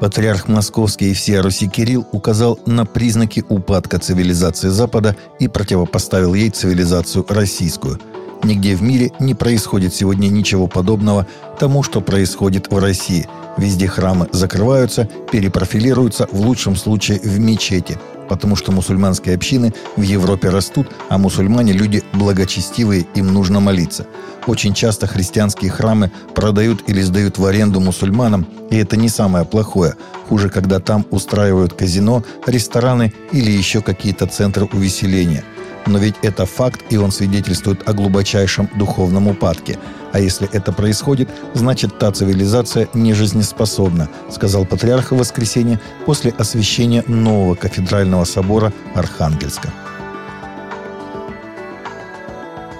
Патриарх 0.00 0.46
Московский 0.48 1.10
и 1.10 1.14
всея 1.14 1.42
Руси 1.42 1.68
Кирилл 1.68 2.06
указал 2.12 2.58
на 2.66 2.84
признаки 2.84 3.44
упадка 3.48 3.98
цивилизации 3.98 4.68
Запада 4.68 5.16
и 5.38 5.48
противопоставил 5.48 6.34
ей 6.34 6.50
цивилизацию 6.50 7.24
российскую. 7.28 7.98
Нигде 8.42 8.76
в 8.76 8.82
мире 8.82 9.12
не 9.18 9.34
происходит 9.34 9.94
сегодня 9.94 10.28
ничего 10.28 10.66
подобного 10.66 11.26
тому, 11.58 11.82
что 11.82 12.00
происходит 12.00 12.70
в 12.70 12.78
России. 12.78 13.28
Везде 13.56 13.88
храмы 13.88 14.28
закрываются, 14.32 15.08
перепрофилируются, 15.32 16.28
в 16.30 16.40
лучшем 16.40 16.76
случае 16.76 17.20
в 17.20 17.38
мечети– 17.38 17.98
потому 18.28 18.56
что 18.56 18.72
мусульманские 18.72 19.34
общины 19.34 19.72
в 19.96 20.02
Европе 20.02 20.50
растут, 20.50 20.88
а 21.08 21.18
мусульмане– 21.18 21.72
люди 21.74 22.02
благочестивые, 22.12 23.06
им 23.14 23.32
нужно 23.32 23.60
молиться. 23.60 24.06
Очень 24.46 24.74
часто 24.74 25.06
христианские 25.06 25.70
храмы 25.70 26.10
продают 26.34 26.88
или 26.88 27.00
сдают 27.02 27.38
в 27.38 27.44
аренду 27.44 27.80
мусульманам, 27.80 28.46
и 28.70 28.76
это 28.76 28.96
не 28.96 29.08
самое 29.08 29.44
плохое. 29.44 29.94
Хуже, 30.28 30.48
когда 30.48 30.80
там 30.80 31.06
устраивают 31.10 31.72
казино, 31.72 32.24
рестораны 32.46 33.12
или 33.32 33.50
еще 33.50 33.80
какие-то 33.80 34.26
центры 34.26 34.66
увеселения– 34.72 35.44
но 35.86 35.98
ведь 35.98 36.16
это 36.22 36.46
факт, 36.46 36.84
и 36.90 36.96
он 36.96 37.12
свидетельствует 37.12 37.88
о 37.88 37.92
глубочайшем 37.92 38.68
духовном 38.76 39.28
упадке. 39.28 39.78
А 40.12 40.18
если 40.18 40.48
это 40.52 40.72
происходит, 40.72 41.28
значит 41.54 41.98
та 41.98 42.10
цивилизация 42.10 42.88
не 42.94 43.12
жизнеспособна, 43.12 44.08
сказал 44.30 44.64
патриарх 44.64 45.12
в 45.12 45.16
воскресенье 45.16 45.80
после 46.04 46.32
освящения 46.32 47.04
нового 47.06 47.54
кафедрального 47.54 48.24
собора 48.24 48.72
Архангельска. 48.94 49.72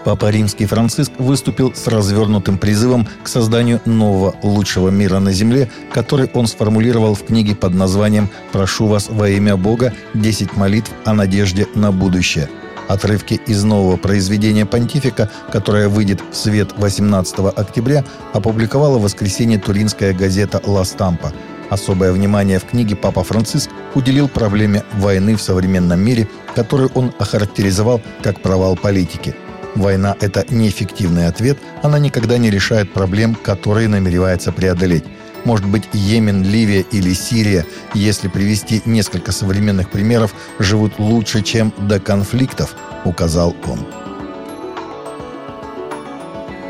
Папа 0.04 0.30
Римский 0.30 0.66
Франциск 0.66 1.10
выступил 1.18 1.74
с 1.74 1.88
развернутым 1.88 2.58
призывом 2.58 3.08
к 3.24 3.28
созданию 3.28 3.80
нового 3.86 4.36
лучшего 4.44 4.88
мира 4.88 5.18
на 5.18 5.32
Земле, 5.32 5.68
который 5.92 6.30
он 6.32 6.46
сформулировал 6.46 7.16
в 7.16 7.24
книге 7.24 7.56
под 7.56 7.74
названием 7.74 8.30
«Прошу 8.52 8.86
вас 8.86 9.08
во 9.08 9.28
имя 9.28 9.56
Бога. 9.56 9.92
10 10.14 10.56
молитв 10.56 10.92
о 11.04 11.12
надежде 11.12 11.66
на 11.74 11.90
будущее». 11.90 12.48
Отрывки 12.88 13.40
из 13.46 13.64
нового 13.64 13.96
произведения 13.96 14.64
понтифика, 14.64 15.30
которое 15.50 15.88
выйдет 15.88 16.20
в 16.30 16.36
свет 16.36 16.70
18 16.76 17.38
октября, 17.56 18.04
опубликовала 18.32 18.98
в 18.98 19.02
воскресенье 19.02 19.58
туринская 19.58 20.12
газета 20.12 20.60
«Ла 20.64 20.84
Стампа». 20.84 21.32
Особое 21.68 22.12
внимание 22.12 22.60
в 22.60 22.64
книге 22.64 22.94
Папа 22.94 23.24
Франциск 23.24 23.70
уделил 23.94 24.28
проблеме 24.28 24.84
войны 24.94 25.34
в 25.34 25.42
современном 25.42 26.00
мире, 26.00 26.28
которую 26.54 26.90
он 26.94 27.12
охарактеризовал 27.18 28.00
как 28.22 28.40
провал 28.40 28.76
политики. 28.76 29.34
Война– 29.74 30.16
это 30.20 30.44
неэффективный 30.48 31.26
ответ, 31.26 31.58
она 31.82 31.98
никогда 31.98 32.38
не 32.38 32.50
решает 32.50 32.92
проблем, 32.92 33.34
которые 33.34 33.88
намеревается 33.88 34.52
преодолеть. 34.52 35.04
Может 35.46 35.64
быть, 35.68 35.84
Йемен, 35.92 36.42
Ливия 36.42 36.80
или 36.90 37.14
Сирия, 37.14 37.64
если 37.94 38.26
привести 38.26 38.82
несколько 38.84 39.30
современных 39.30 39.90
примеров, 39.90 40.34
живут 40.58 40.98
лучше, 40.98 41.40
чем 41.42 41.72
до 41.78 42.00
конфликтов, 42.00 42.74
указал 43.04 43.54
он. 43.64 44.05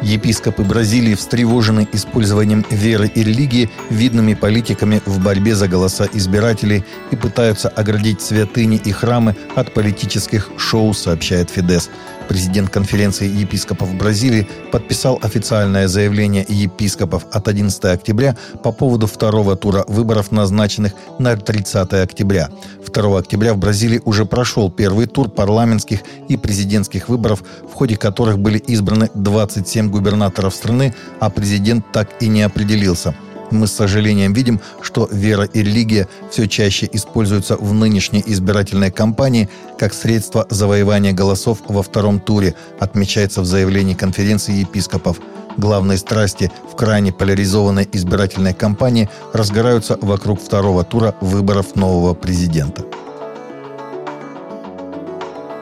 Епископы 0.03 0.63
Бразилии 0.63 1.15
встревожены 1.15 1.89
использованием 1.93 2.65
веры 2.71 3.11
и 3.15 3.25
религии 3.25 3.71
видными 3.91 4.35
политиками 4.35 5.01
в 5.07 5.23
борьбе 5.23 5.55
за 5.55 5.69
голоса 5.69 6.07
избирателей 6.13 6.85
и 7.11 7.17
пытаются 7.17 7.69
оградить 7.69 8.21
святыни 8.21 8.77
и 8.77 8.93
храмы 8.93 9.35
от 9.55 9.73
политических 9.73 10.51
шоу, 10.59 10.95
сообщает 10.95 11.51
Фидес. 11.51 11.91
Президент 12.29 12.71
конференции 12.71 13.29
епископов 13.29 13.95
Бразилии 13.95 14.49
подписал 14.73 15.19
официальное 15.23 15.87
заявление 15.87 16.45
епископов 16.49 17.25
от 17.31 17.47
11 17.47 17.85
октября 17.85 18.37
по 18.65 18.73
поводу 18.73 19.07
второго 19.07 19.57
тура 19.57 19.85
выборов, 19.87 20.33
назначенных 20.33 20.93
на 21.19 21.37
30 21.37 21.93
октября. 21.95 22.51
2 22.85 23.19
октября 23.19 23.55
в 23.55 23.59
Бразилии 23.59 24.03
уже 24.05 24.25
прошел 24.25 24.71
первый 24.71 25.07
тур 25.07 25.29
парламентских 25.29 26.01
и 26.29 26.37
президентских 26.37 27.09
выборов, 27.09 27.45
в 27.71 27.75
ходе 27.75 27.97
которых 27.97 28.39
были 28.39 28.59
избраны 28.59 29.11
27 29.15 29.86
губернаторов 29.91 30.55
страны, 30.55 30.95
а 31.21 31.31
президент 31.31 31.85
так 31.93 32.11
и 32.21 32.29
не 32.29 32.43
определился– 32.43 33.15
мы 33.51 33.67
с 33.67 33.73
сожалением 33.73 34.33
видим, 34.33 34.61
что 34.83 35.09
вера 35.11 35.45
и 35.45 35.63
религия 35.63 36.09
все 36.31 36.49
чаще 36.49 36.89
используются 36.93 37.57
в 37.57 37.73
нынешней 37.73 38.23
избирательной 38.27 38.91
кампании 38.91 39.49
как 39.79 39.95
средство 39.95 40.47
завоевания 40.51 41.13
голосов 41.13 41.59
во 41.69 41.83
втором 41.83 42.21
туре, 42.21 42.55
отмечается 42.81 43.41
в 43.43 43.47
заявлении 43.47 43.95
конференции 43.95 44.55
епископов. 44.55 45.19
Главные 45.57 45.97
страсти 45.99 46.51
в 46.71 46.77
крайне 46.77 47.13
поляризованной 47.13 47.89
избирательной 47.93 48.53
кампании 48.53 49.09
разгораются 49.33 49.97
вокруг 50.01 50.41
второго 50.41 50.85
тура 50.85 51.15
выборов 51.21 51.77
нового 51.77 52.15
президента. 52.15 52.85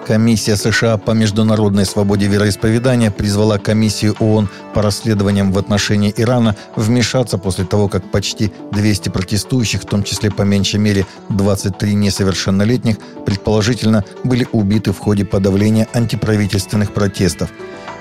Комиссия 0.07 0.57
США 0.57 0.99
по 0.99 1.13
международной 1.13 1.87
свободе 1.87 2.27
вероисповедания 2.27 3.11
призвала 3.11 3.57
комиссию 3.57 4.15
ООН 4.21 4.51
по 4.75 4.83
расследованиям 4.83 5.51
в 5.51 5.59
отношении 5.59 6.13
Ирана 6.15 6.57
вмешаться 6.77 7.39
после 7.39 7.65
того, 7.65 7.89
как 7.89 8.11
почти 8.11 8.53
200 8.73 9.09
протестующих, 9.09 9.83
в 9.83 9.87
том 9.87 10.03
числе 10.05 10.31
по 10.31 10.43
меньшей 10.43 10.79
мере 10.79 11.07
23 11.31 11.95
несовершеннолетних, 11.95 12.99
предположительно 13.25 14.05
были 14.25 14.47
убиты 14.53 14.93
в 14.93 14.99
ходе 14.99 15.25
подавления 15.25 15.89
антиправительственных 15.95 16.93
протестов 16.93 17.49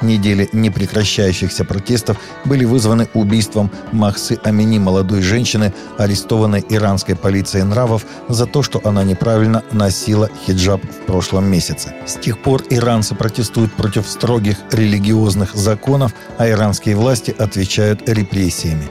недели 0.02 0.50
непрекращающихся 0.54 1.66
протестов 1.66 2.18
были 2.46 2.66
вызваны 2.66 3.08
убийством 3.14 3.72
Махсы 3.92 4.40
Амини, 4.44 4.80
молодой 4.80 5.22
женщины, 5.22 5.74
арестованной 5.98 6.64
иранской 6.70 7.16
полицией 7.16 7.66
нравов 7.66 8.06
за 8.30 8.46
то, 8.46 8.64
что 8.64 8.82
она 8.84 9.04
неправильно 9.04 9.64
носила 9.72 10.30
хиджаб 10.46 10.82
в 10.84 11.06
прошлом 11.06 11.46
месяце. 11.46 11.94
С 12.06 12.16
тех 12.16 12.42
пор 12.42 12.64
иранцы 12.70 13.16
протестуют 13.16 13.74
против 13.74 14.08
строгих 14.08 14.58
религиозных 14.72 15.54
законов, 15.56 16.14
а 16.38 16.48
иранские 16.50 16.96
власти 16.96 17.36
отвечают 17.38 18.08
репрессиями. 18.08 18.90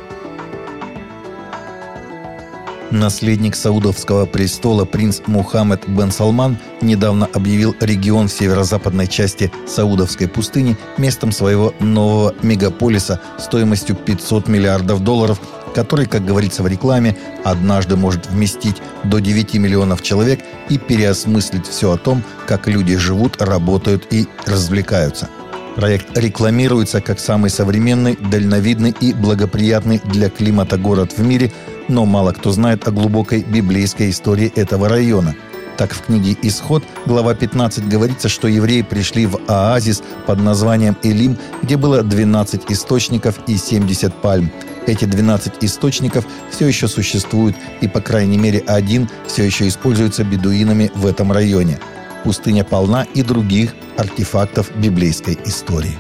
Наследник 2.93 3.57
саудовского 3.57 4.27
престола 4.27 4.85
принц 4.85 5.23
Мухаммед 5.27 5.89
бен 5.89 6.13
Салман 6.13 6.59
недавно 6.83 7.27
объявил 7.33 7.75
регион 7.81 8.29
в 8.29 8.33
северо-западной 8.33 9.09
части 9.09 9.51
Саудовской 9.67 10.29
пустыни 10.29 10.77
местом 10.99 11.33
своего 11.33 11.73
нового 11.81 12.35
мегаполиса 12.43 13.19
стоимостью 13.39 13.97
500 13.97 14.47
миллиардов 14.47 15.01
долларов, 15.01 15.41
который, 15.75 16.05
как 16.05 16.27
говорится 16.27 16.63
в 16.63 16.67
рекламе, 16.67 17.17
однажды 17.45 17.97
может 17.97 18.27
вместить 18.27 18.83
до 19.05 19.21
9 19.21 19.55
миллионов 19.55 20.03
человек 20.03 20.41
и 20.69 20.77
переосмыслить 20.77 21.67
все 21.67 21.93
о 21.93 21.97
том, 21.97 22.23
как 22.47 22.69
люди 22.69 22.99
живут, 22.99 23.41
работают 23.41 24.07
и 24.11 24.29
развлекаются– 24.45 25.31
Проект 25.77 26.19
рекламируется 26.19 27.01
как 27.01 27.19
самый 27.19 27.49
современный, 27.49 28.17
дальновидный 28.17 28.95
и 29.01 29.15
благоприятный 29.15 30.03
для 30.05 30.29
климата 30.29 30.77
город 30.77 31.15
в 31.17 31.23
мире, 31.23 31.51
но 31.89 32.05
мало 32.05 32.33
кто 32.33 32.51
знает 32.51 32.87
о 32.87 32.91
глубокой 32.91 33.43
библейской 33.43 34.11
истории 34.11 34.53
этого 34.55 34.89
района. 34.89 35.35
Так 35.77 35.93
в 35.95 36.03
книге 36.03 36.37
«Исход» 36.43 36.85
глава 37.07 37.35
15 37.35 37.89
говорится, 37.89 38.29
что 38.29 38.47
евреи 38.47 38.83
пришли 38.83 39.27
в 39.27 39.41
оазис 39.49 40.03
под 40.27 40.41
названием 40.41 40.97
Элим, 41.03 41.39
где 41.63 41.77
было 41.77 42.03
12 42.03 42.71
источников 42.71 43.41
и 43.47 43.57
70 43.57 44.15
пальм. 44.15 44.51
Эти 44.87 45.07
12 45.07 45.55
источников 45.63 46.27
все 46.51 46.67
еще 46.67 46.89
существуют, 46.89 47.57
и 47.81 47.89
по 47.89 48.01
крайней 48.01 48.39
мере 48.39 48.63
один 48.67 49.09
все 49.27 49.45
еще 49.45 49.67
используется 49.67 50.25
бедуинами 50.25 50.91
в 50.95 51.07
этом 51.07 51.33
районе. 51.33 51.79
Пустыня 52.25 52.65
полна 52.65 53.05
и 53.15 53.23
других 53.23 53.75
артефактов 53.97 54.71
библейской 54.77 55.39
истории. 55.45 55.99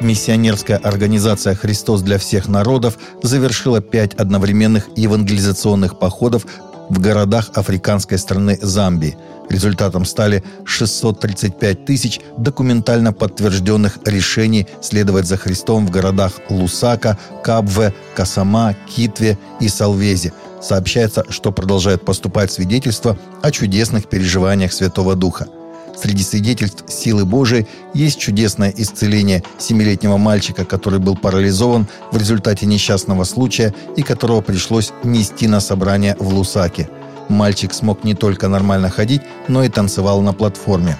Миссионерская 0.00 0.76
организация 0.76 1.56
«Христос 1.56 2.02
для 2.02 2.18
всех 2.18 2.46
народов» 2.46 2.98
завершила 3.22 3.80
пять 3.80 4.14
одновременных 4.14 4.88
евангелизационных 4.94 5.98
походов 5.98 6.46
в 6.88 7.00
городах 7.00 7.50
африканской 7.54 8.16
страны 8.16 8.58
Замбии. 8.62 9.16
Результатом 9.50 10.04
стали 10.04 10.44
635 10.64 11.84
тысяч 11.84 12.20
документально 12.36 13.12
подтвержденных 13.12 13.98
решений 14.04 14.68
следовать 14.80 15.26
за 15.26 15.36
Христом 15.36 15.86
в 15.86 15.90
городах 15.90 16.32
Лусака, 16.48 17.18
Кабве, 17.42 17.92
Касама, 18.14 18.76
Китве 18.94 19.36
и 19.58 19.68
Салвезе. 19.68 20.32
Сообщается, 20.62 21.24
что 21.28 21.50
продолжают 21.50 22.04
поступать 22.04 22.52
свидетельства 22.52 23.18
о 23.42 23.50
чудесных 23.50 24.08
переживаниях 24.08 24.72
Святого 24.72 25.16
Духа– 25.16 25.48
Среди 26.00 26.22
свидетельств 26.22 26.84
силы 26.86 27.24
Божией 27.24 27.66
есть 27.92 28.20
чудесное 28.20 28.72
исцеление 28.76 29.42
семилетнего 29.58 30.16
мальчика, 30.16 30.64
который 30.64 31.00
был 31.00 31.16
парализован 31.16 31.88
в 32.12 32.16
результате 32.16 32.66
несчастного 32.66 33.24
случая 33.24 33.74
и 33.96 34.02
которого 34.02 34.40
пришлось 34.40 34.92
нести 35.02 35.48
на 35.48 35.60
собрание 35.60 36.16
в 36.20 36.32
Лусаке. 36.32 36.88
Мальчик 37.28 37.74
смог 37.74 38.04
не 38.04 38.14
только 38.14 38.48
нормально 38.48 38.90
ходить, 38.90 39.22
но 39.48 39.64
и 39.64 39.68
танцевал 39.68 40.22
на 40.22 40.32
платформе. 40.32 40.96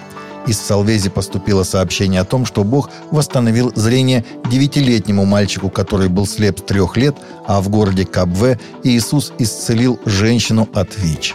из 0.46 0.58
Салвези 0.58 1.10
поступило 1.10 1.62
сообщение 1.62 2.20
о 2.20 2.24
том, 2.24 2.44
что 2.44 2.64
Бог 2.64 2.90
восстановил 3.10 3.70
зрение 3.76 4.24
девятилетнему 4.50 5.24
мальчику, 5.26 5.68
который 5.68 6.08
был 6.08 6.26
слеп 6.26 6.60
трех 6.60 6.96
лет, 6.96 7.16
а 7.46 7.60
в 7.60 7.68
городе 7.68 8.04
Кабве 8.04 8.58
Иисус 8.82 9.32
исцелил 9.38 10.00
женщину 10.06 10.68
от 10.72 10.96
ВИЧ. 10.96 11.34